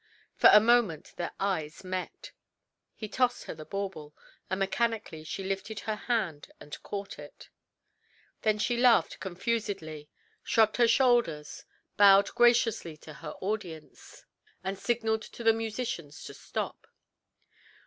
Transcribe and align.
For 0.35 0.49
a 0.51 0.59
moment 0.59 1.13
their 1.17 1.31
eyes 1.39 1.83
met. 1.83 2.31
He 2.95 3.07
tossed 3.07 3.43
her 3.43 3.53
the 3.53 3.65
bauble, 3.65 4.15
and 4.49 4.59
mechanically 4.59 5.23
she 5.23 5.43
lifted 5.43 5.81
her 5.81 5.95
hand 5.95 6.49
and 6.59 6.81
caught 6.81 7.19
it. 7.19 7.49
Then 8.41 8.57
she 8.57 8.77
laughed 8.77 9.19
confusedly, 9.19 10.09
shrugged 10.43 10.77
her 10.77 10.87
shoulders, 10.87 11.65
bowed 11.97 12.31
graciously 12.33 12.97
to 12.97 13.13
her 13.13 13.33
audience, 13.41 14.25
and 14.63 14.75
signalled 14.79 15.21
to 15.21 15.43
the 15.43 15.53
musicians 15.53 16.23
to 16.23 16.33
stop. 16.33 16.87